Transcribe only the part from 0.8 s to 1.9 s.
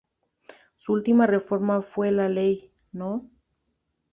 última reforma